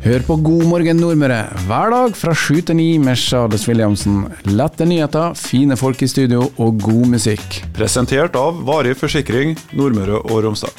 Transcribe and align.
Hør 0.00 0.22
på 0.24 0.36
God 0.40 0.62
morgen 0.64 0.96
Nordmøre 0.96 1.42
hver 1.66 1.90
dag 1.92 2.14
fra 2.16 2.32
sju 2.32 2.62
til 2.64 2.78
ni 2.78 2.86
med 3.02 3.18
Charles 3.20 3.66
Williamsen. 3.68 4.22
Lette 4.48 4.86
nyheter, 4.88 5.34
fine 5.36 5.76
folk 5.76 6.00
i 6.00 6.08
studio 6.08 6.46
og 6.56 6.80
god 6.80 7.10
musikk. 7.12 7.58
Presentert 7.76 8.38
av 8.40 8.62
Varig 8.64 8.94
forsikring 8.96 9.52
Nordmøre 9.76 10.22
og 10.22 10.40
Romsdal. 10.46 10.72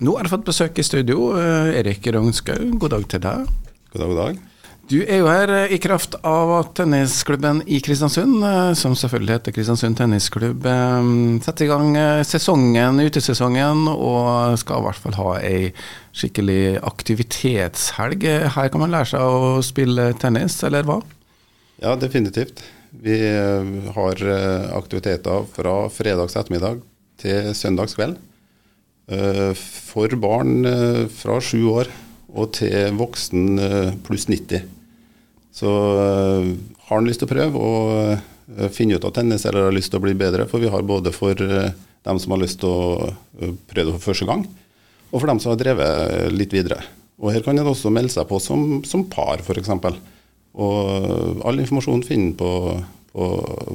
Nå 0.00 0.16
har 0.16 0.24
jeg 0.24 0.32
fått 0.32 0.48
besøk 0.48 0.80
i 0.80 0.86
studio. 0.86 1.34
Eh, 1.36 1.76
Erik 1.82 2.08
Rognskaug, 2.16 2.72
god 2.80 2.96
dag 2.96 3.06
til 3.12 3.24
deg. 3.28 3.54
God 3.92 4.00
dag, 4.00 4.08
god 4.08 4.20
dag. 4.22 4.53
Du 4.84 4.98
er 5.00 5.22
jo 5.22 5.28
her 5.30 5.48
eh, 5.48 5.72
i 5.72 5.78
kraft 5.80 6.12
av 6.28 6.50
at 6.58 6.74
tennisklubben 6.76 7.62
i 7.72 7.78
Kristiansund, 7.80 8.42
eh, 8.44 8.72
som 8.76 8.92
selvfølgelig 8.98 9.38
heter 9.38 9.54
Kristiansund 9.56 9.96
tennisklubb, 9.96 10.66
eh, 10.68 11.08
setter 11.46 11.64
i 11.64 11.68
gang 11.70 11.96
sesongen, 12.28 13.00
utesesongen, 13.00 13.86
og 13.88 14.58
skal 14.60 14.82
i 14.82 14.86
hvert 14.88 15.00
fall 15.06 15.16
ha 15.16 15.30
ei 15.40 15.72
skikkelig 16.12 16.82
aktivitetshelg. 16.84 18.28
Her 18.58 18.68
kan 18.68 18.84
man 18.84 18.92
lære 18.92 19.14
seg 19.14 19.24
å 19.24 19.56
spille 19.64 20.10
tennis, 20.20 20.58
eller 20.68 20.84
hva? 20.84 21.00
Ja, 21.80 21.96
definitivt. 21.96 22.60
Vi 23.04 23.16
har 23.96 24.20
aktiviteter 24.76 25.48
fra 25.50 25.78
fredags 25.90 26.36
ettermiddag 26.38 26.84
til 27.18 27.50
søndags 27.56 27.96
kveld. 27.98 28.20
For 29.58 30.14
barn 30.22 30.62
fra 31.10 31.40
sju 31.42 31.64
år 31.72 31.90
og 32.34 32.54
til 32.58 32.94
voksen 32.98 33.62
eh, 33.62 33.90
pluss 34.06 34.26
90. 34.30 34.64
Så 35.54 35.70
eh, 35.70 36.48
har 36.88 36.98
han 36.98 37.06
lyst 37.08 37.22
til 37.22 37.30
å 37.30 37.34
prøve 37.34 37.62
og 37.62 37.92
eh, 38.12 38.68
finne 38.74 38.98
ut 38.98 39.06
av 39.06 39.14
tennis 39.16 39.46
eller 39.46 39.68
har 39.68 39.76
lyst 39.76 39.92
til 39.94 40.02
å 40.02 40.04
bli 40.04 40.16
bedre, 40.18 40.48
for 40.50 40.62
vi 40.62 40.72
har 40.72 40.86
både 40.86 41.14
for 41.14 41.38
dem 41.38 42.20
som 42.20 42.34
har 42.34 42.42
lyst 42.42 42.60
til 42.62 42.68
å 42.68 43.14
prøve 43.70 43.88
det 43.88 43.96
for 43.96 44.10
første 44.10 44.28
gang, 44.28 44.44
og 45.10 45.16
for 45.16 45.30
dem 45.30 45.40
som 45.40 45.54
har 45.54 45.60
drevet 45.62 46.34
litt 46.34 46.52
videre. 46.52 46.82
Og 47.22 47.30
Her 47.32 47.44
kan 47.46 47.56
en 47.56 47.70
også 47.70 47.92
melde 47.94 48.12
seg 48.12 48.26
på 48.28 48.40
som, 48.42 48.82
som 48.84 49.06
par, 49.08 49.40
f.eks. 49.40 49.70
Og 50.54 51.44
all 51.46 51.62
informasjon 51.62 52.02
finner 52.06 52.34
på, 52.36 52.50
på 53.14 53.28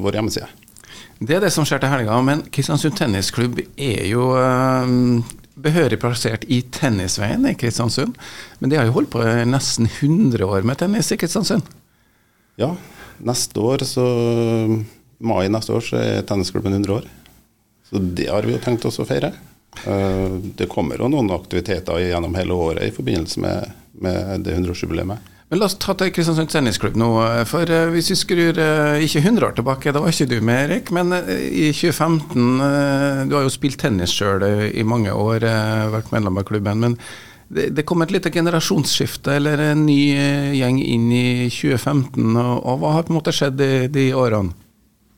vår 0.03 0.19
hjemmeside. 0.19 0.49
Det 1.19 1.35
er 1.35 1.43
det 1.43 1.51
som 1.51 1.65
skjer 1.67 1.81
til 1.81 1.91
helga, 1.91 2.19
men 2.23 2.43
Kristiansund 2.53 2.95
tennisklubb 2.99 3.63
er 3.75 4.05
jo 4.11 4.29
behørig 5.63 5.99
plassert 6.01 6.45
i 6.47 6.61
Tennisveien 6.75 7.45
i 7.49 7.55
Kristiansund. 7.59 8.15
Men 8.59 8.71
de 8.71 8.79
har 8.79 8.87
jo 8.89 8.95
holdt 8.97 9.11
på 9.13 9.23
nesten 9.49 9.89
100 9.89 10.45
år 10.45 10.65
med 10.67 10.79
tennis 10.81 11.11
i 11.11 11.17
Kristiansund. 11.19 11.67
Ja, 12.59 12.73
neste 13.23 13.59
år 13.63 13.83
så 13.87 14.05
Mai 15.19 15.49
neste 15.51 15.73
år 15.75 15.83
så 15.83 15.97
er 15.99 16.21
tennisklubben 16.23 16.71
100 16.77 16.93
år. 16.95 17.07
Så 17.89 17.99
det 17.99 18.29
har 18.31 18.45
vi 18.47 18.53
jo 18.53 18.61
tenkt 18.63 18.85
oss 18.87 19.01
å 19.03 19.07
feire. 19.07 19.33
Eh, 19.83 20.37
Det 20.55 20.69
kommer 20.71 20.97
jo 20.99 21.09
noen 21.11 21.31
aktiviteter 21.35 21.99
gjennom 21.99 22.35
hele 22.39 22.55
året 22.55 22.87
i 22.87 22.93
forbindelse 22.95 23.41
med, 23.43 23.73
med 23.99 24.45
det 24.45 24.55
100-årsjubileet. 24.55 25.17
Men 25.49 25.63
la 25.63 25.65
oss 25.65 25.79
ta 25.81 25.95
til 25.97 26.11
Kristiansund 26.13 26.51
tennisklubb 26.53 26.97
nå. 26.99 27.07
For 27.49 27.69
eh, 27.73 27.87
hvis 27.93 28.11
vi 28.13 28.17
skrur 28.19 28.59
eh, 28.61 29.05
ikke 29.05 29.23
100 29.23 29.47
år 29.47 29.55
tilbake, 29.57 29.93
da 29.95 30.03
var 30.03 30.13
ikke 30.13 30.29
du 30.29 30.37
med, 30.45 30.59
Erik, 30.67 30.91
men 30.93 31.15
eh, 31.17 31.31
i 31.49 31.71
2015 31.73 32.61
eh, 32.67 33.23
Du 33.29 33.33
har 33.33 33.47
jo 33.47 33.53
spilt 33.53 33.79
tennis 33.81 34.13
sjøl 34.13 34.45
i 34.45 34.85
mange 34.85 35.09
år, 35.09 35.47
eh, 35.49 35.89
vært 35.95 36.13
medlem 36.13 36.37
av 36.37 36.45
klubben. 36.49 36.85
men 36.85 36.99
det, 37.49 37.81
kom 37.89 38.03
et 38.05 38.11
lite 38.13 38.29
generasjonsskifte, 38.29 39.33
eller 39.39 39.61
en 39.71 39.85
ny 39.87 39.99
eh, 40.13 40.51
gjeng 40.59 40.77
inn 40.83 41.07
i 41.09 41.27
2015. 41.49 42.37
Og, 42.37 42.73
hva 42.81 42.93
har 42.93 43.07
på 43.07 43.13
en 43.13 43.17
måte 43.17 43.33
skjedd 43.33 43.57
de, 43.57 43.71
de 43.89 44.11
årene? 44.13 44.53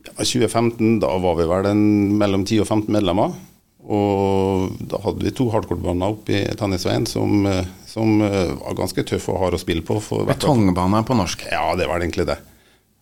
Ja, 0.08 0.16
2015, 0.24 1.02
da 1.04 1.12
var 1.22 1.36
vi 1.42 1.48
vel 1.50 1.68
en, 1.74 1.84
mellom 2.22 2.46
10 2.48 2.64
og 2.64 2.70
15 2.70 2.88
medlemmer. 2.96 3.36
Og 3.92 4.80
da 4.88 5.02
hadde 5.04 5.28
vi 5.28 5.34
to 5.36 5.50
hardcourt-baner 5.52 6.16
oppe 6.16 6.38
i 6.38 6.56
Tennisveien 6.56 7.08
som, 7.10 7.44
eh, 7.50 7.68
som 7.92 8.22
eh, 8.22 8.54
var 8.56 8.78
ganske 8.78 9.04
tøff 9.04 9.28
og 9.34 9.40
hard 9.42 9.58
å 9.58 9.62
spille 9.62 9.84
på. 9.86 10.00
Betongbane 10.28 11.04
på 11.08 11.18
norsk. 11.18 11.46
Ja, 11.52 11.74
det 11.76 11.90
var 11.90 12.00
egentlig 12.00 12.28
det. 12.30 12.38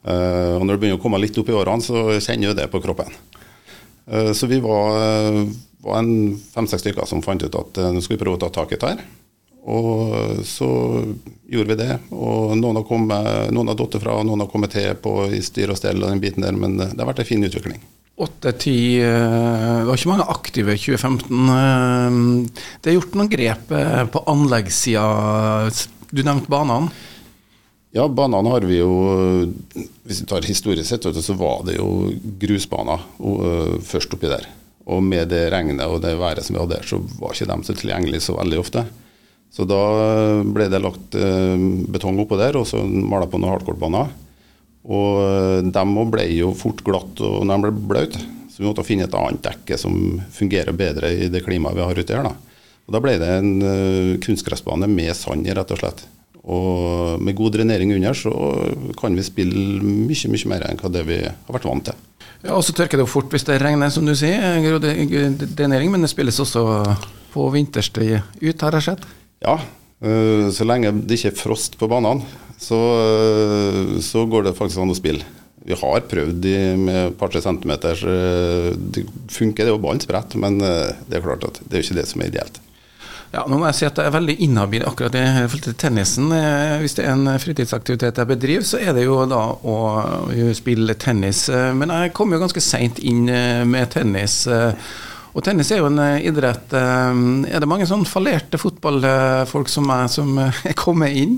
Eh, 0.07 0.55
og 0.57 0.65
når 0.65 0.75
det 0.75 0.81
begynner 0.81 0.99
å 0.99 1.03
komme 1.03 1.21
litt 1.21 1.37
opp 1.37 1.51
i 1.51 1.57
årene, 1.57 1.85
så 1.85 2.05
kjenner 2.17 2.51
du 2.51 2.61
det 2.61 2.69
på 2.73 2.81
kroppen. 2.83 3.13
Eh, 4.09 4.31
så 4.33 4.49
vi 4.49 4.61
var, 4.63 4.97
var 5.85 6.01
en 6.01 6.33
fem-seks 6.55 6.87
stykker 6.87 7.09
som 7.09 7.21
fant 7.25 7.45
ut 7.45 7.59
at 7.61 7.81
nå 7.93 8.01
skal 8.01 8.17
vi 8.17 8.21
prøve 8.23 8.39
å 8.39 8.43
ta 8.47 8.51
tak 8.61 8.73
i 8.73 8.81
dette. 8.81 9.07
Og 9.69 10.39
så 10.47 10.69
gjorde 11.51 11.75
vi 11.75 11.77
det. 11.83 11.99
Og 12.15 12.55
noen 12.57 12.79
har, 12.79 12.85
kommet, 12.87 13.51
noen 13.53 13.69
har 13.69 13.77
datt 13.77 13.99
fra, 14.01 14.15
noen 14.25 14.41
har 14.41 14.49
kommet 14.49 14.73
til 14.73 14.95
på 15.03 15.27
i 15.35 15.43
styr 15.45 15.75
og 15.75 15.77
stell 15.77 15.99
og 16.01 16.09
den 16.09 16.23
biten 16.23 16.45
der, 16.45 16.57
men 16.57 16.79
det 16.79 16.95
har 16.95 17.09
vært 17.11 17.21
en 17.21 17.29
fin 17.29 17.45
utvikling. 17.45 17.83
8-10 18.19 18.99
eh, 18.99 19.77
Det 19.79 19.85
var 19.87 19.95
ikke 19.95 20.11
mange 20.11 20.27
aktive 20.27 20.75
i 20.75 20.81
2015. 20.81 21.51
eh, 21.55 22.17
Det 22.81 22.91
er 22.91 22.97
gjort 22.97 23.15
noen 23.15 23.31
grep 23.31 23.71
eh, 23.71 24.03
på 24.11 24.23
anleggssida. 24.27 25.05
Du 26.11 26.21
nevnte 26.25 26.51
banene. 26.51 26.91
Ja, 27.95 28.05
banene 28.11 28.51
har 28.53 28.67
vi 28.69 28.81
jo 28.83 28.91
Hvis 30.05 30.21
vi 30.21 30.27
tar 30.29 30.45
historisk 30.45 30.89
sett, 30.89 31.07
så 31.09 31.33
var 31.39 31.63
det 31.65 31.79
jo 31.79 32.11
grusbaner 32.41 33.01
først 33.81 34.13
oppi 34.13 34.29
der. 34.29 34.45
Og 34.89 35.01
med 35.05 35.29
det 35.31 35.47
regnet 35.53 35.81
og 35.87 36.01
det 36.03 36.17
været 36.19 36.45
som 36.45 36.55
vi 36.57 36.61
hadde 36.61 36.75
der, 36.75 36.85
så 36.85 36.99
var 37.21 37.33
ikke 37.33 37.49
de 37.49 37.65
så 37.65 37.75
tilgjengelige 37.77 38.25
så 38.25 38.35
veldig 38.37 38.59
ofte. 38.61 38.85
Så 39.53 39.65
da 39.65 39.81
ble 40.45 40.67
det 40.69 40.81
lagt 40.81 41.17
betong 41.93 42.19
oppå 42.21 42.37
der, 42.37 42.57
og 42.57 42.67
så 42.69 42.81
mala 42.85 43.29
på 43.29 43.41
noen 43.41 43.55
hardcourt-baner. 43.55 44.09
Og 44.89 45.21
øh, 45.21 45.69
de 45.69 45.85
ble 46.11 46.25
jo 46.33 46.51
fort 46.57 46.81
glatt 46.85 47.21
og 47.21 47.43
de 47.45 47.57
ble 47.61 47.71
blaute, 47.91 48.21
så 48.49 48.63
vi 48.63 48.67
måtte 48.67 48.85
finne 48.87 49.05
et 49.05 49.13
annet 49.17 49.43
dekke 49.45 49.77
som 49.77 49.93
fungerer 50.33 50.73
bedre 50.75 51.11
i 51.13 51.27
det 51.29 51.43
klimaet 51.45 51.77
vi 51.77 51.85
har 51.85 51.99
ute 51.99 52.15
her. 52.17 52.25
da. 52.25 52.33
Og 52.89 52.95
Da 52.95 53.01
ble 53.03 53.17
det 53.21 53.29
en 53.37 53.51
øh, 53.61 54.15
kunstgressbane 54.25 54.89
med 54.89 55.13
sand 55.15 55.45
i, 55.45 55.53
rett 55.53 55.75
og 55.75 55.81
slett. 55.83 56.05
Og 56.49 57.19
med 57.21 57.35
god 57.37 57.53
drenering 57.53 57.91
under 57.93 58.15
så 58.17 58.31
kan 58.97 59.13
vi 59.13 59.25
spille 59.27 59.83
mye 59.83 60.31
mye 60.33 60.49
mer 60.49 60.65
enn 60.65 60.79
hva 60.81 60.89
det 60.89 61.03
vi 61.05 61.19
har 61.21 61.53
vært 61.53 61.67
vant 61.69 61.85
til. 61.91 61.99
Ja, 62.41 62.55
og 62.55 62.63
så 62.63 62.73
tørker 62.73 62.97
det 62.97 63.03
jo 63.03 63.11
fort 63.11 63.29
hvis 63.35 63.43
det 63.45 63.59
regner, 63.61 63.91
som 63.93 64.07
du 64.07 64.15
sier. 64.17 64.57
grode- 64.63 64.95
Drenering, 65.53 65.91
men 65.91 66.01
det 66.01 66.09
spilles 66.09 66.39
også 66.39 66.63
på 67.33 67.45
vinterstid 67.53 68.21
ut, 68.41 68.61
har 68.65 68.71
jeg 68.79 68.87
sett. 68.87 69.03
Ja, 69.43 69.59
så 70.01 70.65
lenge 70.65 70.93
det 71.05 71.19
ikke 71.19 71.33
er 71.33 71.37
frost 71.37 71.75
på 71.77 71.89
banene, 71.91 72.23
så, 72.59 72.79
øh, 72.79 73.99
så 74.03 74.25
går 74.29 74.49
det 74.49 74.57
faktisk 74.57 74.81
an 74.83 74.91
å 74.93 74.97
spille. 74.97 75.25
Vi 75.69 75.75
har 75.77 76.01
prøvd 76.09 76.39
de 76.41 76.55
med 76.79 76.95
et 77.09 77.17
par-tre 77.19 77.41
centimeter. 77.43 77.99
Det 78.79 79.03
funker, 79.29 79.65
det 79.65 79.69
er 79.69 79.75
jo 79.75 79.81
ballen 79.83 80.01
spredt, 80.01 80.35
men 80.39 80.57
øh, 80.63 80.89
det 81.09 81.19
er 81.19 81.25
klart 81.25 81.43
at 81.45 81.59
det 81.65 81.77
er 81.77 81.83
jo 81.83 81.87
ikke 81.89 81.99
det 82.01 82.07
som 82.09 82.23
er 82.23 82.31
ideelt. 82.31 82.59
Ja, 83.29 83.43
nå 83.45 83.59
må 83.61 83.67
jeg 83.67 83.75
si 83.77 83.85
at 83.85 83.99
jeg 84.01 84.09
er 84.09 84.13
veldig 84.15 84.33
inhabil 84.41 84.81
akkurat 84.89 85.13
i 85.19 85.21
forhold 85.43 85.67
til 85.67 85.75
tennisen. 85.77 86.31
Eh, 86.33 86.79
Hvis 86.81 86.95
det 86.97 87.03
er 87.05 87.11
en 87.13 87.29
fritidsaktivitet 87.37 88.17
jeg 88.17 88.29
bedriver, 88.31 88.65
så 88.65 88.79
er 88.81 88.95
det 88.97 89.03
jo 89.05 89.19
da 89.29 89.43
å 89.53 89.75
eh, 90.33 90.49
spille 90.57 90.95
tennis. 90.97 91.43
Eh, 91.53 91.67
Men 91.77 91.93
jeg 91.93 92.15
kom 92.17 92.33
jo 92.33 92.39
ganske 92.41 92.63
seint 92.65 92.97
inn 93.05 93.27
eh, 93.29 93.61
med 93.69 93.91
tennis. 93.93 94.39
eh, 94.49 94.73
Og 95.37 95.45
tennis 95.45 95.69
er 95.69 95.83
jo 95.83 95.91
en 95.91 96.01
eh, 96.01 96.25
idrett. 96.25 96.73
eh, 96.73 97.21
Er 97.53 97.61
det 97.61 97.69
mange 97.69 97.85
sånn 97.85 98.07
fallerte 98.09 98.57
fotballfolk 98.57 99.69
som 99.69 99.85
meg 99.91 100.09
som 100.09 100.33
eh, 100.41 100.63
er 100.71 100.79
kommet 100.81 101.13
inn? 101.21 101.37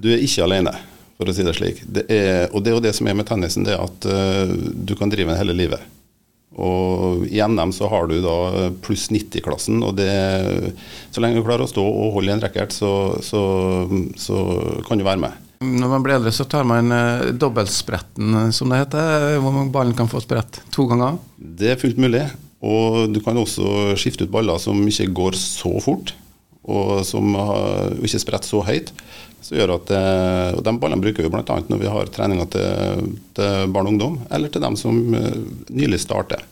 Du 0.00 0.10
er 0.12 0.22
ikke 0.24 0.46
alene, 0.46 0.74
for 1.18 1.30
å 1.30 1.34
si 1.34 1.46
det 1.46 1.56
slik. 1.56 1.82
Det 1.86 2.06
er, 2.12 2.48
og 2.52 2.64
det 2.64 2.72
er 2.72 2.78
jo 2.78 2.84
det 2.86 2.94
som 2.96 3.08
er 3.10 3.18
med 3.18 3.28
tennisen, 3.28 3.66
det 3.66 3.76
er 3.76 3.84
at 3.84 4.08
uh, 4.08 4.54
du 4.54 4.96
kan 4.98 5.12
drive 5.12 5.30
den 5.30 5.40
hele 5.40 5.56
livet. 5.56 5.90
Og 6.54 7.24
I 7.34 7.40
NM 7.50 7.72
så 7.74 7.88
har 7.90 8.06
du 8.06 8.20
da 8.22 8.68
pluss 8.84 9.08
90-klassen, 9.10 9.80
og 9.82 9.96
det, 9.98 10.10
så 11.10 11.22
lenge 11.22 11.40
du 11.40 11.46
klarer 11.46 11.66
å 11.66 11.70
stå 11.70 11.82
og 11.82 12.12
holde 12.14 12.30
i 12.30 12.34
en 12.36 12.44
racket, 12.44 12.74
så, 12.74 12.92
så, 13.26 13.42
så 14.14 14.38
kan 14.86 15.00
du 15.00 15.06
være 15.06 15.22
med. 15.24 15.40
Når 15.64 15.90
man 15.90 16.04
blir 16.04 16.18
eldre, 16.18 16.32
så 16.34 16.46
tar 16.50 16.66
man 16.68 16.92
eh, 16.92 17.30
dobbeltspretten, 17.40 18.52
som 18.52 18.70
det 18.70 18.82
heter. 18.82 19.38
Hvor 19.40 19.54
mange 19.54 19.72
ballen 19.74 19.96
kan 19.96 20.10
få 20.10 20.20
sprett 20.22 20.60
to 20.74 20.84
ganger. 20.90 21.16
Det 21.38 21.72
er 21.72 21.80
fullt 21.80 22.00
mulig. 22.02 22.26
Og 22.64 23.12
du 23.12 23.20
kan 23.24 23.38
også 23.38 23.94
skifte 24.00 24.26
ut 24.26 24.32
baller 24.32 24.60
som 24.60 24.78
ikke 24.88 25.10
går 25.16 25.38
så 25.38 25.72
fort, 25.84 26.14
og 26.64 27.04
som 27.04 27.34
har, 27.36 27.92
ikke 28.04 28.22
spredt 28.22 28.48
så 28.48 28.62
høyt. 28.64 28.92
Så 29.44 29.58
gjør 29.58 29.74
at 29.76 29.92
eh, 29.92 30.56
og 30.56 30.64
De 30.64 30.72
ballene 30.80 31.04
bruker 31.04 31.26
vi 31.26 31.32
bl.a. 31.32 31.60
når 31.68 31.82
vi 31.82 31.92
har 31.92 32.10
treninger 32.12 32.48
til, 32.54 33.12
til 33.36 33.70
barn 33.74 33.90
og 33.90 33.94
ungdom, 33.94 34.18
eller 34.32 34.52
til 34.52 34.64
dem 34.64 34.78
som 34.80 35.00
eh, 35.18 35.38
nylig 35.68 36.00
starter. 36.06 36.46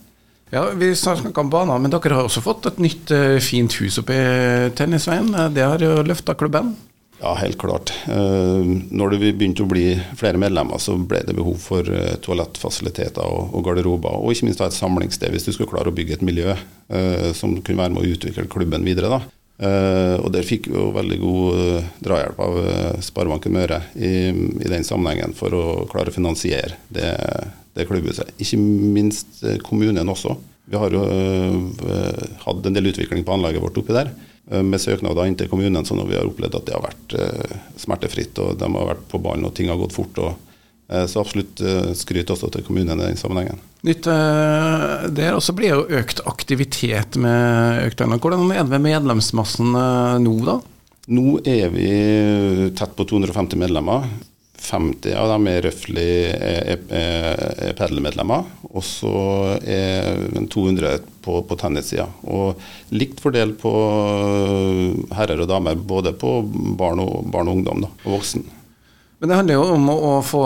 Ja, 0.53 0.67
Vi 0.77 0.91
snakka 0.93 1.41
om 1.41 1.49
baner, 1.49 1.81
men 1.81 1.93
dere 1.93 2.19
har 2.19 2.27
også 2.27 2.43
fått 2.45 2.69
et 2.69 2.81
nytt 2.83 3.13
eh, 3.15 3.39
fint 3.41 3.73
hus 3.81 3.97
oppe 4.03 4.13
i 4.13 4.71
Tennisveien. 4.77 5.33
Det 5.55 5.65
har 5.65 5.81
jo 5.81 6.03
løfta 6.05 6.37
klubben. 6.37 6.75
Ja, 7.23 7.31
helt 7.39 7.55
klart. 7.55 7.93
Når 8.03 9.13
det 9.13 9.19
begynte 9.39 9.63
å 9.63 9.69
bli 9.69 9.93
flere 10.19 10.35
medlemmer, 10.41 10.75
så 10.83 10.97
ble 10.99 11.21
det 11.23 11.37
behov 11.37 11.55
for 11.63 11.87
toalettfasiliteter 12.19 13.23
og, 13.23 13.61
garderober, 13.63 14.17
og 14.19 14.33
ikke 14.33 14.49
minst 14.49 14.59
et 14.65 14.75
samlingssted 14.75 15.31
hvis 15.31 15.47
du 15.47 15.53
skulle 15.53 15.71
klare 15.71 15.93
å 15.93 15.95
bygge 15.95 16.17
et 16.17 16.25
miljø 16.27 16.51
som 17.31 17.55
kunne 17.61 17.79
være 17.79 17.95
med 17.95 18.03
å 18.03 18.11
utvikle 18.17 18.49
klubben 18.51 18.83
videre. 18.83 19.13
da. 19.13 19.21
Eh, 19.61 20.15
og 20.17 20.31
Der 20.33 20.45
fikk 20.47 20.67
vi 20.71 20.77
jo 20.77 20.87
veldig 20.95 21.17
god 21.21 21.59
uh, 21.59 21.89
drahjelp 22.01 22.39
av 22.41 22.55
uh, 22.57 23.01
Sparebanken 23.05 23.53
Møre 23.53 23.83
i, 23.93 24.31
i 24.33 24.71
den 24.71 24.85
sammenhengen 24.87 25.35
for 25.37 25.53
å 25.53 25.65
klare 25.91 26.09
å 26.09 26.15
finansiere 26.15 26.79
det, 26.89 27.11
det 27.77 27.85
klubbhuset. 27.89 28.33
Ikke 28.41 28.57
minst 28.59 29.43
kommunen 29.67 30.09
også. 30.09 30.35
Vi 30.65 30.79
har 30.79 30.95
jo 30.95 31.03
hatt 32.45 32.65
en 32.65 32.75
del 32.75 32.87
utvikling 32.87 33.25
på 33.27 33.33
anlegget 33.35 33.61
vårt 33.61 33.77
oppi 33.81 33.93
der. 33.93 34.13
med 34.63 34.79
søknader 34.79 35.27
inn 35.27 35.35
til 35.35 35.49
kommunen, 35.51 35.83
så 35.85 35.95
når 35.95 36.07
vi 36.07 36.15
har 36.15 36.29
opplevd 36.29 36.55
at 36.55 36.65
det 36.69 36.75
har 36.77 36.85
vært 36.85 37.15
smertefritt, 37.83 38.39
og 38.39 38.55
de 38.61 38.69
har 38.71 38.87
vært 38.93 39.03
på 39.11 39.19
ballen 39.19 39.43
og 39.43 39.51
ting 39.57 39.67
har 39.67 39.81
gått 39.81 39.95
fort. 39.97 40.21
og 40.23 40.52
så 41.09 41.21
absolutt 41.21 41.61
skryt 41.97 42.29
også 42.29 42.49
til 42.53 42.65
kommunen 42.67 42.99
i 42.99 43.05
den 43.07 43.17
sammenhengen. 43.17 43.61
Nytt 43.87 44.05
der, 44.05 45.31
og 45.33 45.41
så 45.41 45.55
blir 45.55 45.73
jo 45.73 45.99
økt 45.99 46.19
aktivitet 46.29 47.17
med 47.19 47.87
økt 47.87 48.03
Hvordan 48.03 48.51
er 48.51 48.61
det 48.61 48.75
med 48.75 48.85
medlemsmassen 48.89 49.73
nå, 50.23 50.35
da? 50.45 50.59
Nå 51.11 51.39
er 51.43 51.71
vi 51.73 51.87
tett 52.77 52.93
på 52.95 53.07
250 53.09 53.59
medlemmer. 53.59 54.05
50 54.63 55.15
av 55.19 55.27
dem 55.33 55.47
er 55.51 55.65
røftlig 55.65 56.09
er, 56.31 56.79
er, 56.87 57.73
er 57.73 57.73
og 58.73 58.83
så 58.87 59.13
er 59.59 60.21
200 60.31 61.01
på, 61.23 61.41
på 61.43 61.57
tennissida. 61.59 62.07
Og 62.23 62.61
likt 62.95 63.19
fordelt 63.23 63.59
på 63.59 63.73
herrer 65.13 65.43
og 65.43 65.49
damer, 65.51 65.75
både 65.75 66.15
på 66.15 66.37
barn 66.79 67.03
og, 67.03 67.27
barn 67.33 67.51
og 67.51 67.59
ungdom 67.59 67.83
da, 67.83 67.91
og 68.05 68.19
voksen. 68.19 68.47
Men 69.23 69.31
det 69.31 69.35
handler 69.39 69.55
jo 69.55 69.67
om 69.77 69.85
å 69.87 70.13
få 70.27 70.41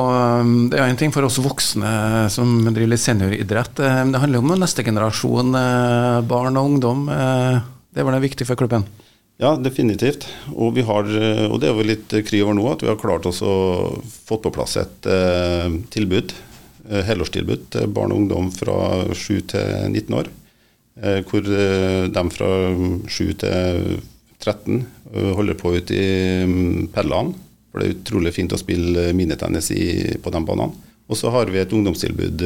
Det 0.70 0.78
er 0.78 0.92
én 0.92 1.00
ting 1.00 1.10
for 1.10 1.26
oss 1.26 1.40
voksne 1.42 2.28
som 2.30 2.60
driver 2.68 2.92
litt 2.92 3.02
senioridrett. 3.02 3.82
Men 3.82 4.14
Det 4.14 4.22
handler 4.22 4.38
jo 4.38 4.46
om 4.46 4.54
neste 4.62 4.86
generasjon 4.86 5.58
barn 6.30 6.62
og 6.62 6.70
ungdom. 6.76 7.08
Det 7.10 8.06
var 8.06 8.14
det 8.14 8.22
viktig 8.28 8.46
for 8.46 8.60
klubben? 8.60 8.86
Ja, 9.38 9.54
definitivt. 9.62 10.26
Og, 10.56 10.80
har, 10.88 11.06
eh, 11.14 11.46
og 11.46 11.62
det 11.62 11.70
er 11.70 11.78
jo 11.78 11.86
litt 11.86 12.14
kry 12.26 12.42
over 12.42 12.58
nå 12.58 12.66
at 12.72 12.82
vi 12.82 12.90
har 12.90 12.98
klart 12.98 13.28
oss 13.30 13.44
å 13.46 13.54
få 14.02 14.40
på 14.42 14.52
plass 14.54 14.78
et 14.82 15.10
eh, 15.14 15.70
tilbud, 15.94 16.34
eh, 16.90 17.04
helårstilbud 17.06 17.68
til 17.76 17.92
barn 17.94 18.16
og 18.16 18.24
ungdom 18.24 18.50
fra 18.54 18.78
7 19.14 19.44
til 19.54 19.74
19 19.92 20.18
år. 20.18 20.32
Eh, 20.98 21.22
hvor 21.30 21.46
eh, 21.46 22.08
de 22.10 22.24
fra 22.34 22.52
7 23.06 23.34
til 23.44 24.00
13 24.42 24.80
eh, 25.14 25.32
holder 25.38 25.60
på 25.62 25.76
ute 25.78 25.94
i 25.94 26.08
um, 26.42 26.88
Perland. 26.94 27.38
For 27.78 27.86
det 27.86 27.92
er 27.92 28.00
utrolig 28.00 28.32
fint 28.34 28.54
å 28.56 28.58
spille 28.58 29.12
minitennis 29.14 29.68
på 30.24 30.32
de 30.34 30.40
banene. 30.48 30.86
Og 31.08 31.20
så 31.20 31.30
har 31.30 31.52
vi 31.54 31.60
et 31.62 31.74
ungdomstilbud 31.78 32.42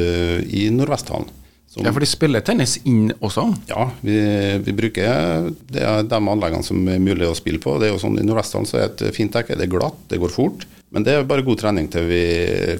i 0.51 0.65
Nordvesthallen. 0.75 1.29
Som, 1.71 1.85
ja, 1.87 1.93
For 1.95 2.03
de 2.03 2.09
spiller 2.09 2.43
tennis 2.43 2.73
inn 2.83 3.13
også? 3.23 3.45
Ja, 3.69 3.85
vi, 4.03 4.17
vi, 4.59 4.73
bruker 4.75 5.47
det 5.71 5.85
er 5.87 6.03
de 6.03 6.19
anleggene 6.19 6.67
som 6.67 6.83
er 6.91 6.99
mulig 6.99 7.29
å 7.29 7.37
spille 7.37 7.63
på. 7.63 7.77
Det 7.79 7.87
er 7.87 7.93
jo 7.93 8.01
sånn 8.01 8.19
I 8.19 8.25
Nordvesthallen 8.27 8.67
så 8.67 8.81
er 8.81 8.89
et 8.89 9.05
fint 9.15 9.31
dekke, 9.31 9.55
det 9.55 9.69
er 9.69 9.71
glatt, 9.71 10.03
det 10.11 10.19
går 10.19 10.35
fort. 10.35 10.67
Men 10.91 11.05
det 11.07 11.13
er 11.15 11.27
bare 11.27 11.43
god 11.47 11.59
trening 11.61 11.85
til 11.91 12.03
vi 12.09 12.23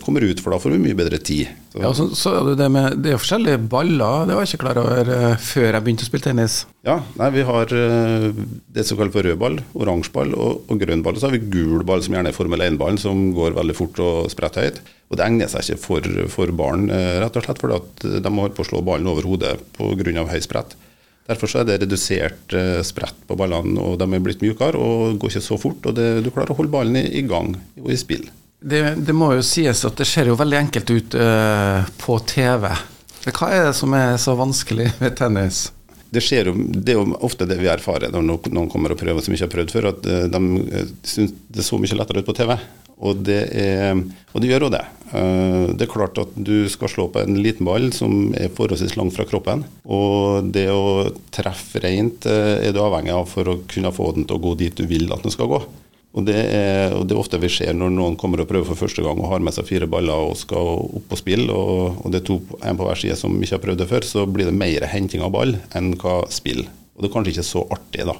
kommer 0.03 0.23
ut, 0.27 0.39
for 0.43 0.51
da 0.51 0.57
får 0.59 0.73
vi 0.73 0.81
mye 0.83 0.97
bedre 0.99 1.15
tid. 1.23 1.47
Så. 1.71 1.79
Ja, 1.79 1.91
så, 1.95 2.09
så 2.17 2.33
er 2.35 2.49
det, 2.49 2.55
det, 2.59 2.67
med, 2.75 2.97
det 2.99 3.13
er 3.13 3.21
forskjellige 3.21 3.61
baller, 3.71 4.25
det 4.27 4.35
var 4.35 4.43
jeg 4.43 4.51
ikke 4.51 4.65
klar 4.65 4.79
over 4.81 5.11
uh, 5.15 5.35
før 5.39 5.69
jeg 5.69 5.85
begynte 5.85 6.03
å 6.03 6.09
spille 6.09 6.25
tennis. 6.25 6.57
Ja, 6.83 6.97
nei, 7.21 7.29
vi 7.37 7.45
har 7.47 7.71
uh, 7.71 8.27
det 8.75 8.83
som 8.87 8.99
kalles 8.99 9.15
for 9.15 9.23
rød 9.23 9.39
ball, 9.39 9.55
oransje 9.79 10.11
ball 10.11 10.35
og, 10.35 10.67
og 10.67 10.83
grønn 10.83 11.05
ball. 11.05 11.15
Så 11.15 11.29
har 11.29 11.37
vi 11.37 11.53
gul 11.55 11.87
ball, 11.87 12.03
som 12.03 12.17
gjerne 12.17 12.33
er 12.33 12.35
Formel 12.35 12.67
1-ballen, 12.67 12.99
som 12.99 13.29
går 13.37 13.55
veldig 13.55 13.77
fort 13.79 14.03
og 14.03 14.27
spretter 14.33 14.67
høyt. 14.67 14.83
Og 15.07 15.15
det 15.15 15.27
egner 15.29 15.51
seg 15.51 15.63
ikke 15.63 15.83
for, 15.85 16.13
for 16.35 16.51
barn, 16.59 16.89
uh, 16.91 17.15
rett 17.23 17.39
og 17.39 17.47
slett 17.47 17.63
fordi 17.63 17.79
at 17.79 18.07
de 18.27 18.35
må 18.35 18.49
holde 18.49 18.59
på 18.59 18.67
å 18.67 18.71
slå 18.73 18.83
ballen 18.91 19.07
over 19.07 19.31
hodet 19.31 19.55
pga. 19.79 20.27
høy 20.27 20.41
sprett. 20.43 20.75
Derfor 21.29 21.53
er 21.59 21.68
det 21.68 21.79
redusert 21.83 22.53
eh, 22.57 22.81
sprett 22.85 23.18
på 23.27 23.38
ballene, 23.39 23.77
og 23.79 24.00
de 24.01 24.07
er 24.07 24.23
blitt 24.23 24.41
mykere 24.44 24.79
og 24.79 25.19
går 25.21 25.35
ikke 25.35 25.44
så 25.45 25.57
fort. 25.62 25.85
og 25.85 25.97
det, 25.97 26.07
Du 26.25 26.31
klarer 26.31 26.53
å 26.53 26.57
holde 26.57 26.73
ballen 26.73 26.97
i, 27.00 27.06
i 27.19 27.25
gang 27.27 27.53
og 27.79 27.91
i 27.94 28.00
spill. 28.00 28.25
Det, 28.62 28.81
det, 29.01 29.13
må 29.18 29.31
jo 29.33 29.45
sies 29.45 29.85
at 29.88 29.97
det 29.97 30.06
ser 30.06 30.29
jo 30.29 30.38
veldig 30.38 30.57
enkelt 30.59 30.91
ut 30.94 31.15
uh, 31.18 31.81
på 31.97 32.18
TV. 32.29 32.68
Hva 33.25 33.47
er 33.50 33.69
det 33.69 33.77
som 33.77 33.94
er 33.97 34.19
så 34.21 34.35
vanskelig 34.38 34.91
med 35.00 35.15
tennis? 35.18 35.69
Det, 36.12 36.21
jo, 36.21 36.53
det 36.53 36.94
er 36.94 37.00
jo 37.00 37.15
ofte 37.25 37.47
det 37.50 37.57
vi 37.62 37.69
erfarer 37.71 38.12
når 38.13 38.51
noen 38.51 38.69
kommer 38.69 38.94
og 38.94 39.00
prøver 39.00 39.24
som 39.24 39.33
ikke 39.33 39.47
har 39.47 39.53
prøvd 39.56 39.74
før, 39.74 39.89
at 39.94 40.06
uh, 40.06 40.27
de 40.29 40.85
syns 41.07 41.33
det 41.47 41.63
er 41.63 41.69
så 41.71 41.81
mye 41.81 41.97
lettere 41.97 42.21
ut 42.21 42.29
på 42.29 42.38
TV. 42.38 42.53
Og 43.01 43.21
det, 43.25 43.42
er, 43.57 43.98
og 44.31 44.42
det 44.44 44.51
gjør 44.51 44.68
jo 44.68 44.74
det. 44.75 44.83
Uh, 45.12 45.74
det 45.75 45.88
er 45.88 45.92
klart 45.92 46.19
at 46.21 46.33
du 46.38 46.69
skal 46.71 46.92
slå 46.92 47.07
på 47.12 47.24
en 47.24 47.39
liten 47.42 47.68
ball 47.68 47.89
som 47.95 48.31
er 48.38 48.53
forholdsvis 48.53 48.95
langt 49.00 49.15
fra 49.18 49.25
kroppen. 49.27 49.65
Og 49.89 50.51
det 50.53 50.68
å 50.71 51.09
treffe 51.33 51.81
rent 51.83 52.27
uh, 52.30 52.62
er 52.62 52.75
du 52.75 52.81
avhengig 52.83 53.15
av 53.15 53.25
for 53.31 53.50
å 53.50 53.62
kunne 53.71 53.94
få 53.95 54.13
den 54.18 54.27
til 54.30 54.38
å 54.38 54.44
gå 54.44 54.53
dit 54.62 54.77
du 54.77 54.86
vil 54.89 55.09
at 55.12 55.25
den 55.25 55.33
skal 55.33 55.50
gå. 55.51 55.63
Og 56.12 56.25
det, 56.27 56.36
er, 56.36 56.92
og 56.92 57.06
det 57.07 57.15
er 57.15 57.21
ofte 57.21 57.39
vi 57.39 57.50
ser 57.51 57.71
når 57.77 57.94
noen 57.95 58.18
kommer 58.19 58.44
og 58.44 58.50
prøver 58.50 58.68
for 58.68 58.83
første 58.83 59.03
gang 59.03 59.19
og 59.21 59.30
har 59.31 59.44
med 59.44 59.56
seg 59.56 59.69
fire 59.69 59.88
baller 59.89 60.27
og 60.27 60.36
skal 60.39 60.74
opp 61.00 61.13
og 61.15 61.19
spille, 61.19 61.48
og, 61.56 62.01
og 62.03 62.12
det 62.12 62.19
er 62.19 62.25
to, 62.27 62.38
en 62.59 62.80
på 62.80 62.88
hver 62.88 63.00
side 63.00 63.15
som 63.19 63.38
ikke 63.39 63.56
har 63.56 63.63
prøvd 63.63 63.80
det 63.80 63.88
før, 63.94 64.07
så 64.09 64.25
blir 64.27 64.50
det 64.50 64.57
mer 64.59 64.86
henting 64.92 65.24
av 65.24 65.31
ball 65.31 65.56
enn 65.77 65.94
hva 66.01 66.19
spill. 66.33 66.65
Og 66.68 67.03
det 67.03 67.07
er 67.07 67.15
kanskje 67.15 67.36
ikke 67.38 67.48
så 67.48 67.63
artig, 67.71 68.03
da. 68.12 68.18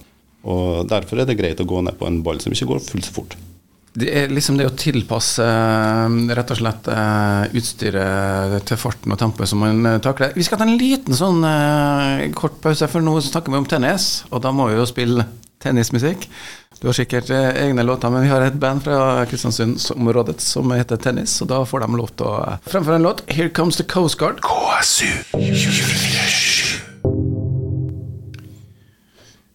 Og 0.48 0.88
Derfor 0.90 1.22
er 1.22 1.28
det 1.28 1.38
greit 1.38 1.60
å 1.62 1.68
gå 1.68 1.84
ned 1.84 2.00
på 2.00 2.08
en 2.08 2.24
ball 2.26 2.40
som 2.42 2.56
ikke 2.56 2.72
går 2.72 2.86
fullt 2.86 3.10
så 3.10 3.18
fort. 3.20 3.36
Det 3.92 4.08
er 4.08 4.32
liksom 4.32 4.56
det 4.56 4.70
å 4.70 4.76
tilpasse 4.80 5.44
eh, 5.44 6.14
rett 6.38 6.54
og 6.54 6.60
slett 6.62 6.88
eh, 6.94 7.58
utstyret 7.60 8.64
til 8.70 8.80
farten 8.80 9.12
og 9.12 9.20
tempoet 9.20 9.52
som 9.52 9.60
man 9.66 9.84
eh, 9.90 10.00
takler. 10.04 10.32
Vi 10.38 10.46
skal 10.48 10.62
ta 10.62 10.68
en 10.68 10.80
liten 10.80 11.18
sånn 11.18 11.44
kort 12.38 12.62
pause, 12.64 12.88
for 12.92 13.04
nå 13.04 13.18
snakker 13.26 13.52
vi 13.52 13.60
om 13.60 13.68
tennis, 13.68 14.24
og 14.32 14.46
da 14.46 14.56
må 14.56 14.70
vi 14.70 14.80
jo 14.80 14.88
spille 14.88 15.28
tennismusikk. 15.62 16.30
Du 16.82 16.88
har 16.88 16.96
sikkert 16.98 17.30
egne 17.30 17.84
låter, 17.86 18.10
men 18.10 18.24
vi 18.26 18.32
har 18.32 18.42
et 18.42 18.58
band 18.58 18.82
fra 18.82 19.26
Kristiansund-området 19.30 20.40
som 20.42 20.72
heter 20.74 20.98
Tennis, 20.98 21.36
og 21.44 21.52
da 21.52 21.60
får 21.68 21.84
de 21.84 22.00
lov 22.00 22.10
til 22.16 22.32
å 22.32 22.58
fremføre 22.72 22.98
en 22.98 23.06
låt. 23.06 23.22
Here 23.30 23.52
Comes 23.54 23.78
The 23.78 23.86
Coast 23.86 24.18
Guard. 24.18 24.42
KSU 24.42 25.12
24 25.36 26.71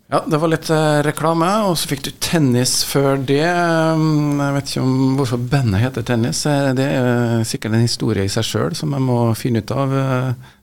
ja, 0.06 0.20
det 0.26 0.38
var 0.38 0.50
litt 0.52 0.68
uh, 0.70 1.00
reklame, 1.02 1.48
og 1.66 1.74
så 1.80 1.90
fikk 1.90 2.04
du 2.06 2.10
tennis 2.22 2.78
før 2.86 3.18
det. 3.18 3.42
Um, 3.42 4.38
jeg 4.38 4.54
vet 4.54 4.70
ikke 4.70 4.84
om 4.84 5.16
hvorfor 5.18 5.40
bandet 5.50 5.82
heter 5.82 6.06
Tennis. 6.06 6.44
Eh, 6.46 6.68
det 6.78 6.86
er 6.94 7.42
sikkert 7.48 7.74
en 7.74 7.82
historie 7.82 8.26
i 8.26 8.30
seg 8.30 8.46
sjøl 8.46 8.76
som 8.78 8.94
jeg 8.94 9.02
må 9.02 9.18
finne 9.38 9.64
ut 9.64 9.74
av. 9.74 9.96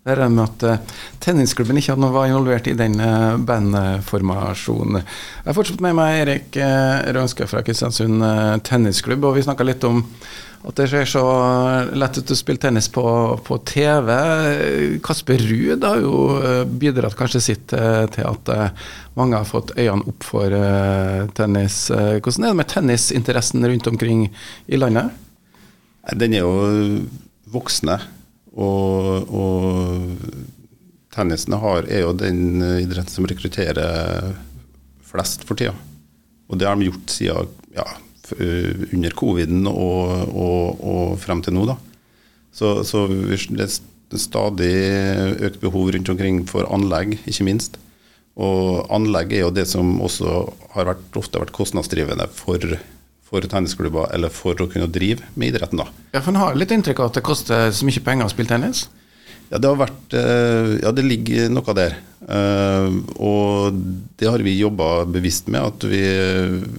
Det 0.03 0.17
er 0.17 0.27
med 0.27 0.44
at 0.44 0.63
uh, 0.67 1.01
tennisklubben 1.23 1.77
ikke 1.79 1.94
hadde 1.95 2.11
var 2.11 2.27
involvert 2.27 2.67
i 2.67 2.75
den 2.75 2.97
bandformasjonen. 3.47 5.00
Jeg 5.00 5.47
har 5.47 5.55
fortsatt 5.55 5.83
med 5.83 5.95
meg 5.95 6.21
Erik 6.25 6.57
Rønske 7.15 7.47
fra 7.47 7.63
Kristiansund 7.63 8.25
tennisklubb, 8.67 9.23
og 9.23 9.38
vi 9.38 9.45
snakka 9.47 9.67
litt 9.67 9.88
om 9.88 10.03
at 10.63 10.77
det 10.79 10.85
ser 10.88 11.07
så 11.09 11.23
lett 11.91 12.17
ut 12.17 12.31
å 12.31 12.38
spille 12.39 12.61
tennis 12.63 12.88
på, 12.91 13.03
på 13.44 13.57
TV. 13.67 14.11
Kasper 15.03 15.44
Ruud 15.44 15.83
har 15.83 16.00
jo 16.00 16.13
eh, 16.39 16.61
bidratt 16.63 17.17
kanskje 17.19 17.41
sitt 17.44 17.73
eh, 17.75 18.05
til 18.13 18.29
at 18.29 18.51
eh, 18.53 18.85
mange 19.19 19.41
har 19.41 19.50
fått 19.50 19.75
øynene 19.75 20.07
opp 20.07 20.23
for 20.23 20.55
tennis. 21.35 21.83
Hvordan 21.91 22.47
er 22.47 22.53
det 22.53 22.59
med 22.61 22.71
tennisinteressen 22.71 23.67
rundt 23.67 23.91
omkring 23.91 24.25
i 24.65 24.79
landet? 24.79 25.12
Den 26.15 26.33
er 26.33 26.48
jo 26.48 26.55
voksne. 27.53 28.00
Og, 28.53 29.33
og 29.33 30.17
tennisen 31.13 31.57
har, 31.57 31.88
er 31.89 32.05
jo 32.05 32.13
den 32.17 32.62
idretten 32.81 33.13
som 33.13 33.27
rekrutterer 33.29 34.33
flest 35.10 35.45
for 35.48 35.57
tida. 35.57 35.74
Og 36.50 36.60
det 36.60 36.67
har 36.69 36.77
de 36.77 36.89
gjort 36.89 37.13
siden 37.13 37.53
ja, 37.74 37.88
Eh, 38.31 38.93
under 38.93 39.12
coviden 39.12 39.65
og, 39.67 40.29
og, 40.31 40.79
og, 40.79 41.15
frem 41.19 41.41
til 41.43 41.57
nå. 41.57 41.65
Da. 41.67 41.75
Så, 42.55 42.75
så 42.88 43.05
det 43.10 43.65
er 43.67 44.22
stadig 44.22 44.74
økt 45.43 45.60
behov 45.60 45.91
rundt 45.91 46.12
omkring 46.13 46.43
for 46.48 46.69
anlegg, 46.72 47.17
ikke 47.27 47.48
minst. 47.50 47.75
Og 48.39 48.88
anlegg 48.93 49.33
er 49.36 49.43
jo 49.43 49.53
det 49.53 49.67
som 49.69 49.98
også 50.01 50.38
har 50.77 50.88
vært, 50.93 51.03
ofte 51.19 51.41
vært 51.41 51.53
kostnadsdrivende 51.55 52.29
for, 52.33 52.77
for 53.33 53.49
tennisklubber, 53.49 54.11
eller 54.13 54.33
for 54.33 54.59
å 54.61 54.69
kunne 54.69 54.89
drive 54.91 55.25
med 55.33 55.53
idretten. 55.53 55.81
da. 55.81 55.87
Ja, 56.13 56.21
for 56.21 56.33
En 56.33 56.41
har 56.41 56.57
litt 56.59 56.71
inntrykk 56.71 57.01
av 57.01 57.11
at 57.11 57.17
det 57.17 57.25
koster 57.25 57.71
så 57.73 57.87
mye 57.87 58.03
penger 58.05 58.29
å 58.29 58.33
spille 58.33 58.51
tennis? 58.51 58.85
Ja, 59.49 59.59
det 59.59 59.69
har 59.69 59.77
vært 59.77 60.15
eh, 60.17 60.79
Ja, 60.81 60.91
det 60.95 61.05
ligger 61.05 61.51
noe 61.53 61.75
der. 61.77 61.97
Eh, 62.23 62.95
og 63.21 63.75
det 64.17 64.29
har 64.29 64.41
vi 64.45 64.55
jobba 64.57 65.05
bevisst 65.05 65.49
med. 65.51 65.61
At 65.61 65.85
vi, 65.89 66.01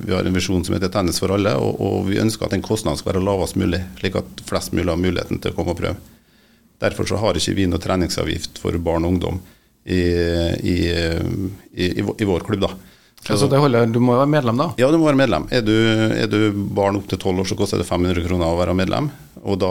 vi, 0.07 0.15
har 0.15 0.25
en 0.25 0.35
visjon 0.35 0.65
som 0.67 0.77
heter 0.77 0.93
Tennis 0.95 1.21
for 1.23 1.35
alle. 1.35 1.55
Og, 1.59 1.79
og 1.79 2.09
vi 2.09 2.21
ønsker 2.23 2.47
at 2.47 2.57
den 2.57 2.65
kostnaden 2.65 2.99
skal 3.01 3.13
være 3.13 3.25
lavest 3.27 3.59
mulig, 3.61 3.83
slik 4.01 4.19
at 4.21 4.45
flest 4.49 4.75
mulig 4.75 4.91
har 4.91 5.01
muligheten 5.01 5.43
til 5.43 5.55
å 5.55 5.59
komme 5.59 5.75
og 5.75 5.83
prøve. 5.83 5.99
Derfor 6.83 7.07
så 7.09 7.21
har 7.23 7.39
ikke 7.39 7.55
vi 7.57 7.69
noe 7.71 7.83
treningsavgift 7.83 8.59
for 8.61 8.77
barn 8.83 9.07
og 9.07 9.15
ungdom 9.15 9.39
i, 9.85 10.01
i, 10.59 10.75
i, 11.71 11.87
i 12.03 12.27
vår 12.27 12.43
klubb. 12.49 12.67
da. 12.67 12.75
Altså 13.33 13.49
det 13.49 13.61
holder, 13.61 13.87
Du 13.89 14.01
må 14.05 14.17
være 14.19 14.29
medlem, 14.29 14.59
da? 14.61 14.67
Ja, 14.81 14.91
du 14.93 14.99
må 15.01 15.09
være 15.09 15.21
medlem. 15.23 15.47
Er 15.55 15.63
du, 15.65 15.73
er 15.73 16.29
du 16.29 16.53
barn 16.77 16.99
opp 16.99 17.07
til 17.09 17.19
12 17.19 17.41
år, 17.41 17.49
så 17.49 17.57
koster 17.59 17.81
det 17.81 17.89
500 17.89 18.27
kroner 18.27 18.51
å 18.51 18.59
være 18.59 18.77
medlem. 18.77 19.09
Og 19.45 19.61
da 19.63 19.71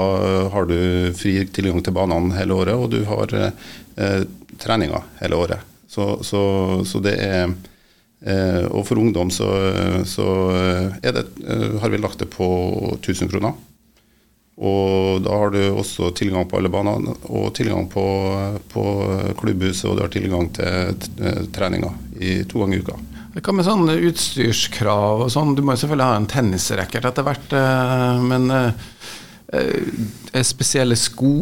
har 0.54 0.70
du 0.70 0.78
fri 1.18 1.36
tilgang 1.54 1.84
til 1.86 1.94
banene 1.96 2.34
hele 2.38 2.58
året, 2.58 2.74
og 2.78 2.90
du 2.94 3.04
har 3.10 3.36
eh, 3.38 4.24
treninger 4.62 5.06
hele 5.22 5.38
året. 5.38 5.70
Så, 5.90 6.16
så, 6.26 6.42
så 6.90 7.02
det 7.06 7.14
er 7.22 7.52
eh, 8.26 8.64
Og 8.72 8.82
for 8.88 8.98
ungdom 8.98 9.30
så, 9.30 9.46
så 10.10 10.26
det, 11.04 11.28
eh, 11.46 11.78
har 11.84 11.94
vi 11.94 12.02
lagt 12.02 12.24
det 12.24 12.32
på 12.34 12.50
1000 12.98 13.30
kroner. 13.30 13.54
Og 14.54 15.22
da 15.26 15.38
har 15.38 15.54
du 15.54 15.62
også 15.72 16.12
tilgang 16.18 16.46
på 16.50 16.58
alle 16.58 16.70
banene, 16.74 17.16
og 17.30 17.54
tilgang 17.58 17.88
på, 17.90 18.04
på 18.70 18.84
klubbhuset, 19.40 19.88
og 19.90 19.98
du 19.98 20.04
har 20.06 20.14
tilgang 20.14 20.50
til 20.54 21.50
treninger 21.54 22.22
i 22.22 22.36
to 22.50 22.62
ganger 22.62 22.78
i 22.78 22.86
uka. 22.86 23.00
Hva 23.34 23.54
med 23.56 23.66
sånn 23.66 23.90
utstyrskrav 23.90 25.24
og 25.26 25.32
sånn? 25.34 25.56
Du 25.58 25.64
må 25.66 25.74
selvfølgelig 25.74 26.06
ha 26.06 26.18
en 26.20 26.30
tennisracket 26.30 27.08
etter 27.10 27.26
hvert, 27.26 27.56
eh, 27.58 28.20
men 28.22 28.46
eh, 28.54 28.92
eh, 29.58 30.44
spesielle 30.46 30.98
sko 31.00 31.34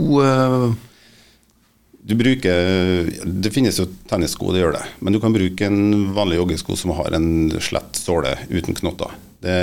du 2.01 2.15
bruker, 2.17 3.11
Det 3.21 3.51
finnes 3.53 3.77
jo 3.77 3.85
tennissko, 4.09 4.49
det 4.55 4.63
gjør 4.63 4.73
det. 4.73 4.85
Men 5.05 5.13
du 5.13 5.19
kan 5.21 5.35
bruke 5.35 5.67
en 5.67 6.07
vanlig 6.15 6.39
joggesko 6.39 6.77
som 6.79 6.95
har 6.97 7.13
en 7.13 7.51
slett 7.61 7.99
såle 7.99 8.31
uten 8.49 8.73
knotter. 8.73 9.13
Det, 9.41 9.53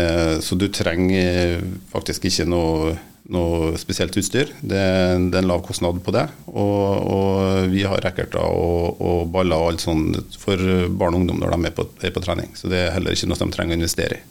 så 0.46 0.54
du 0.54 0.68
trenger 0.70 1.58
faktisk 1.90 2.28
ikke 2.30 2.46
noe 2.46 2.92
noe 3.32 3.76
spesielt 3.80 4.16
utstyr. 4.16 4.52
Det, 4.60 4.78
det, 4.78 5.34
er 5.36 5.42
en 5.42 5.50
lav 5.50 5.62
kostnad 5.66 6.00
på 6.04 6.14
det. 6.16 6.24
Og, 6.48 7.08
og 7.12 7.68
vi 7.72 7.84
har 7.88 8.00
racketer 8.04 8.40
og, 8.40 9.00
og, 9.00 9.26
baller 9.32 9.60
og 9.60 9.74
alt 9.74 9.84
sånt 9.84 10.38
for 10.40 10.60
barn 10.88 11.16
og 11.16 11.24
ungdom 11.24 11.42
når 11.42 11.54
de 11.54 11.70
er 11.70 11.76
på, 11.76 11.88
er 12.02 12.14
på, 12.14 12.24
trening. 12.24 12.54
Så 12.58 12.72
det 12.72 12.86
er 12.86 12.94
heller 12.96 13.16
ikke 13.16 13.30
noe 13.30 13.40
de 13.42 13.50
trenger 13.54 13.76
å 13.76 13.80
investere 13.82 14.20
i. 14.20 14.24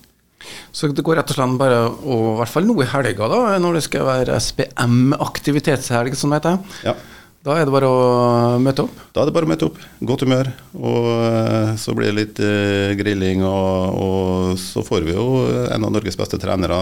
Så 0.71 0.89
det 0.93 1.03
går 1.03 1.19
rett 1.19 1.31
og 1.33 1.37
slett 1.37 1.59
bare, 1.59 1.83
å, 1.89 2.17
i 2.33 2.39
hvert 2.41 2.53
fall 2.53 2.65
nå 2.67 2.79
i 2.81 2.89
helga, 2.89 3.29
da, 3.29 3.43
når 3.61 3.79
det 3.79 3.85
skal 3.87 4.07
være 4.07 4.39
SPM 4.41 5.15
aktivitetshelg, 5.17 6.17
som 6.17 6.33
det 6.33 6.41
heter. 6.41 6.81
Ja. 6.87 6.97
Da 7.47 7.55
er 7.55 7.67
det 7.67 7.71
bare 7.71 7.87
å 7.87 8.57
møte 8.59 8.83
opp? 8.83 8.97
Da 9.15 9.21
er 9.21 9.29
det 9.29 9.33
bare 9.37 9.47
å 9.47 9.49
møte 9.49 9.69
opp. 9.69 9.77
Godt 10.09 10.25
humør. 10.25 10.49
Og 10.75 11.05
eh, 11.13 11.73
så 11.79 11.93
blir 11.95 12.11
det 12.11 12.17
litt 12.17 12.41
uh, 12.43 12.91
grilling, 12.99 13.45
og, 13.47 14.01
og, 14.03 14.59
så 14.59 14.83
får 14.83 15.07
vi 15.07 15.15
jo 15.15 15.45
en 15.67 15.87
av 15.87 15.93
Norges 15.93 16.19
beste 16.19 16.41
trenere 16.41 16.77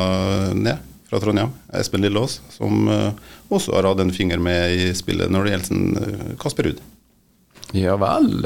ned 0.57 0.95
fra 1.15 1.24
Trondheim, 1.24 1.55
Espen 1.74 2.03
Lillås, 2.03 2.41
som 2.51 2.89
uh, 2.91 3.13
også 3.48 3.77
har 3.77 3.88
hatt 3.88 4.03
en 4.03 4.13
finger 4.15 4.41
med 4.43 4.75
i 4.75 4.91
spillet 4.98 5.31
når 5.31 5.48
det 5.48 5.55
gjelder 5.55 5.79
uh, 5.95 6.29
Kasper 6.41 6.67
Ruud. 6.67 6.84
Ja 7.75 7.95
vel. 8.00 8.43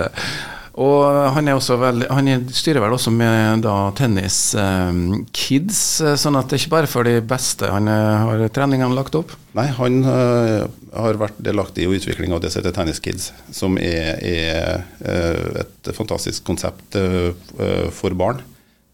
Og 0.80 1.02
han, 1.36 1.50
er 1.50 1.58
også 1.58 1.76
veldig, 1.82 2.08
han 2.14 2.46
styrer 2.56 2.80
vel 2.86 2.94
også 2.96 3.12
med 3.12 3.66
da, 3.66 3.74
tennis 3.98 4.38
um, 4.56 5.26
kids, 5.36 5.80
sånn 6.22 6.38
at 6.40 6.48
det 6.48 6.56
er 6.56 6.62
ikke 6.62 6.76
bare 6.78 6.90
for 6.90 7.10
de 7.10 7.18
beste 7.26 7.68
han 7.68 7.90
har 7.90 8.46
treningene 8.56 8.96
lagt 8.96 9.18
opp? 9.20 9.34
Nei, 9.58 9.66
han 9.76 10.00
uh, 10.06 10.70
har 10.94 11.20
vært 11.20 11.42
delaktig 11.44 11.84
i 11.84 11.98
utviklinga 11.98 12.38
av 12.38 12.46
det 12.46 12.54
som 12.54 12.62
heter 12.62 12.78
Tennis 12.78 13.04
Kids, 13.04 13.32
som 13.52 13.76
er, 13.82 14.22
er 14.24 14.86
uh, 15.04 15.60
et 15.66 15.92
fantastisk 15.98 16.48
konsept 16.48 16.96
uh, 16.96 17.34
for 17.92 18.16
barn. 18.16 18.40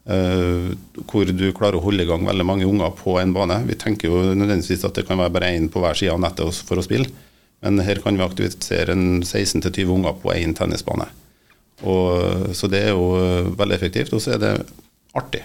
Uh, 0.05 0.75
hvor 1.09 1.25
du 1.25 1.47
klarer 1.57 1.79
å 1.79 1.81
holde 1.81 2.03
i 2.03 2.09
gang 2.09 2.27
veldig 2.27 2.45
mange 2.45 2.67
unger 2.69 2.91
på 2.99 3.15
en 3.17 3.33
bane. 3.33 3.57
Vi 3.65 3.77
tenker 3.81 4.11
jo 4.11 4.21
nødvendigvis 4.37 4.85
at 4.85 4.99
det 4.99 5.07
kan 5.07 5.17
være 5.17 5.33
bare 5.33 5.49
én 5.57 5.65
på 5.71 5.81
hver 5.81 5.97
side 5.97 6.13
av 6.13 6.21
nettet 6.21 6.61
for 6.67 6.77
å 6.77 6.85
spille, 6.85 7.09
men 7.65 7.81
her 7.81 8.01
kan 8.03 8.17
vi 8.17 8.25
aktivisere 8.25 8.93
16-20 8.93 9.89
unger 9.95 10.19
på 10.21 10.35
én 10.35 10.53
tennisbane. 10.57 11.09
Og, 11.83 12.53
så 12.55 12.69
det 12.71 12.85
er 12.85 12.93
jo 12.93 13.09
veldig 13.57 13.75
effektivt, 13.75 14.13
og 14.13 14.21
så 14.21 14.35
er 14.35 14.43
det 14.43 14.53
artig. 15.17 15.41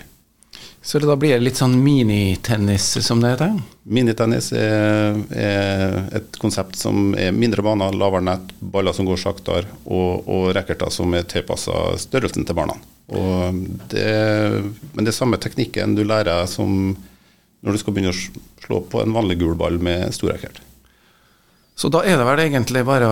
Så 0.82 0.98
da 0.98 1.16
blir 1.16 1.34
det 1.36 1.44
litt 1.44 1.58
sånn 1.60 1.74
minitennis, 1.84 2.86
som 3.04 3.20
det 3.20 3.34
heter? 3.34 3.58
Minitennis 3.84 4.48
er, 4.56 5.18
er, 5.36 5.98
et 6.16 6.38
konsept 6.40 6.78
som 6.80 7.12
er 7.20 7.34
mindre 7.36 7.64
baner, 7.66 7.92
lavere 7.92 8.24
nett, 8.24 8.54
baller 8.60 8.96
som 8.96 9.08
går 9.08 9.20
saktere, 9.20 9.68
og, 9.84 10.24
og 10.24 10.48
racketer 10.56 10.88
som 10.94 11.12
er 11.14 11.28
tilpassa 11.28 11.98
størrelsen 12.00 12.48
til 12.48 12.56
barna. 12.56 12.78
Det, 13.10 14.08
men 14.94 15.04
det 15.04 15.10
er 15.10 15.16
samme 15.16 15.40
teknikken 15.42 15.96
du 15.98 16.04
lærer 16.06 16.46
som 16.48 16.94
når 17.60 17.76
du 17.76 17.80
skal 17.82 17.94
begynne 17.96 18.14
å 18.14 18.64
slå 18.64 18.80
på 18.88 19.02
en 19.02 19.12
vanlig 19.12 19.40
gul 19.42 19.56
ball 19.58 19.76
med 19.82 20.14
stor 20.16 20.32
racket. 20.32 20.62
Så 21.76 21.90
da 21.92 22.02
er 22.04 22.18
det 22.20 22.26
vel 22.28 22.42
egentlig 22.42 22.82
bare 22.84 23.08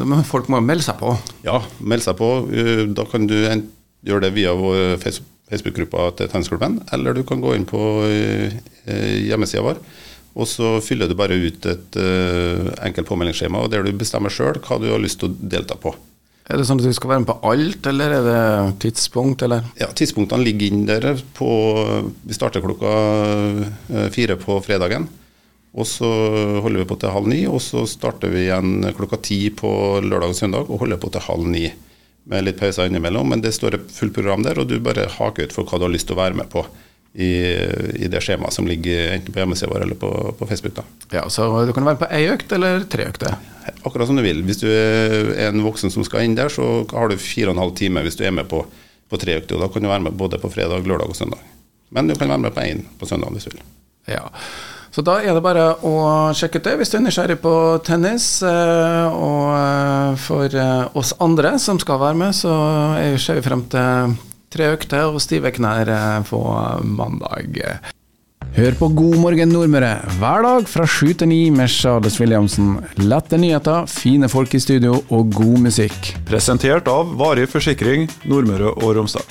Men 0.00 0.24
folk 0.24 0.46
må 0.48 0.60
melde 0.64 0.86
seg 0.86 0.96
på? 1.00 1.12
Ja, 1.44 1.58
melde 1.80 2.06
seg 2.06 2.16
på. 2.16 2.30
Uh, 2.48 2.86
da 2.96 3.04
kan 3.08 3.26
du 3.28 3.36
gjøre 3.36 4.24
det 4.24 4.32
via 4.36 4.54
vår 4.56 4.96
Facebook-gruppa 5.50 6.10
til 6.18 6.30
tennisklubben, 6.32 6.80
eller 6.94 7.16
du 7.16 7.24
kan 7.26 7.40
gå 7.44 7.54
inn 7.56 7.68
på 7.68 7.82
uh, 8.04 8.58
hjemmesida 8.88 9.64
vår. 9.64 9.80
Og 10.38 10.46
så 10.46 10.76
fyller 10.84 11.10
du 11.10 11.16
bare 11.18 11.38
ut 11.38 11.66
et 11.66 11.98
uh, 11.98 12.68
enkelt 12.86 13.08
påmeldingsskjema 13.08 13.64
der 13.72 13.86
du 13.86 13.96
bestemmer 13.96 14.32
sjøl 14.32 14.60
hva 14.62 14.78
du 14.78 14.90
har 14.92 15.02
lyst 15.02 15.22
til 15.22 15.32
å 15.32 15.48
delta 15.56 15.78
på. 15.80 15.94
Er 16.48 16.56
det 16.56 16.64
sånn 16.64 16.78
at 16.80 16.86
du 16.88 16.96
skal 16.96 17.10
være 17.10 17.22
med 17.24 17.28
på 17.28 17.50
alt, 17.50 17.86
eller 17.90 18.12
er 18.16 18.22
det 18.24 18.42
tidspunkt, 18.86 19.42
eller? 19.44 19.66
Ja, 19.76 19.90
tidspunktene 19.92 20.46
ligger 20.46 20.70
inn 20.72 20.86
der 20.88 21.10
på 21.36 21.48
Vi 22.24 22.36
starter 22.36 22.64
klokka 22.64 22.92
eh, 23.92 24.06
fire 24.14 24.38
på 24.40 24.56
fredagen. 24.64 25.04
Og 25.76 25.84
så 25.86 26.08
holder 26.64 26.80
vi 26.80 26.88
på 26.88 26.96
til 26.96 27.12
halv 27.12 27.28
ni, 27.28 27.42
og 27.46 27.60
så 27.60 27.84
starter 27.86 28.32
vi 28.32 28.46
igjen 28.46 28.88
klokka 28.96 29.20
ti 29.20 29.42
på 29.52 29.70
lørdag 30.00 30.32
og 30.32 30.38
søndag 30.38 30.72
og 30.72 30.80
holder 30.86 31.02
på 31.02 31.12
til 31.12 31.26
halv 31.26 31.52
ni. 31.52 31.66
Med 32.28 32.44
litt 32.44 32.58
pauser 32.60 32.90
innimellom, 32.90 33.30
men 33.32 33.40
det 33.40 33.54
står 33.56 33.78
et 33.78 33.92
fullt 33.94 34.12
program 34.16 34.44
der, 34.44 34.58
og 34.60 34.68
du 34.68 34.76
bare 34.84 35.06
haker 35.14 35.48
ut 35.48 35.54
for 35.56 35.64
hva 35.64 35.80
du 35.80 35.86
har 35.86 35.94
lyst 35.94 36.10
til 36.10 36.16
å 36.18 36.20
være 36.20 36.36
med 36.36 36.50
på 36.52 36.66
i, 37.18 37.30
i 38.04 38.08
det 38.10 38.20
skjemaet 38.22 38.54
som 38.54 38.66
ligger 38.68 39.14
enten 39.14 39.34
på 39.34 39.40
hjemmesida 39.40 39.70
vår 39.72 39.86
eller 39.86 39.98
på, 39.98 40.10
på, 40.38 40.46
Facebook. 40.46 40.76
da. 40.76 40.84
Ja, 41.16 41.24
Så 41.32 41.46
du 41.66 41.72
kan 41.72 41.86
være 41.88 42.02
på 42.02 42.10
ei 42.14 42.26
økt 42.30 42.52
eller 42.52 42.84
tre 42.90 43.08
økter? 43.08 43.38
Akkurat 43.82 44.10
som 44.10 44.18
du 44.18 44.22
vil. 44.22 44.44
Hvis 44.46 44.60
du 44.60 44.68
er 44.68 45.32
en 45.48 45.64
voksen 45.64 45.92
som 45.94 46.04
skal 46.06 46.26
inn 46.26 46.36
der, 46.38 46.52
så 46.52 46.84
har 46.92 47.08
du 47.08 47.16
fire 47.20 47.50
og 47.50 47.56
en 47.56 47.64
halv 47.64 47.76
time 47.80 48.04
hvis 48.04 48.18
du 48.20 48.26
er 48.28 48.34
med 48.36 48.48
på, 48.50 48.62
på 49.08 49.20
tre 49.20 49.38
økter. 49.40 49.56
og 49.56 49.64
Da 49.64 49.72
kan 49.72 49.84
du 49.84 49.90
være 49.90 50.06
med 50.06 50.20
både 50.20 50.40
på 50.42 50.52
fredag, 50.52 50.86
lørdag 50.86 51.10
og 51.10 51.18
søndag. 51.18 51.42
Men 51.90 52.10
du 52.10 52.14
kan 52.14 52.28
være 52.28 52.44
med 52.44 52.54
på 52.54 52.66
én 52.68 52.84
på 53.00 53.08
søndag 53.08 53.32
hvis 53.34 53.48
du 53.48 53.56
vil. 53.56 53.64
Ja. 54.12 54.28
Så 54.98 55.04
da 55.06 55.20
er 55.22 55.30
det 55.30 55.44
bare 55.44 55.64
å 55.86 55.92
sjekke 56.34 56.58
ut 56.58 56.64
det 56.66 56.72
hvis 56.80 56.90
du 56.90 56.96
er 56.98 57.02
nysgjerrig 57.04 57.36
på 57.38 57.52
tennis. 57.86 58.24
Eh, 58.42 59.04
og 59.14 59.52
eh, 59.54 60.16
for 60.18 60.56
eh, 60.58 60.88
oss 60.98 61.12
andre 61.22 61.52
som 61.62 61.78
skal 61.78 62.00
være 62.02 62.18
med, 62.18 62.34
så 62.34 62.50
ser 63.22 63.38
vi 63.38 63.44
frem 63.46 63.62
til 63.70 64.16
tre 64.50 64.72
økter 64.74 65.06
og 65.06 65.22
stive 65.22 65.54
knær 65.54 65.92
på 66.26 66.42
mandag. 66.82 67.62
Hør 68.58 68.78
på 68.80 68.90
God 68.98 69.20
morgen 69.22 69.54
Nordmøre 69.54 69.94
hver 70.18 70.42
dag 70.48 70.66
fra 70.66 70.90
sju 70.90 71.12
til 71.14 71.30
ni 71.30 71.44
med 71.54 71.70
Charles 71.70 72.18
Williamsen. 72.18 72.80
Lette 72.98 73.38
nyheter, 73.38 73.86
fine 73.86 74.26
folk 74.26 74.58
i 74.58 74.64
studio 74.66 74.98
og 75.14 75.30
god 75.30 75.62
musikk. 75.68 76.16
Presentert 76.26 76.90
av 76.90 77.14
Varig 77.22 77.46
forsikring 77.54 78.10
Nordmøre 78.26 78.74
og 78.74 78.96
Romsdal. 78.98 79.30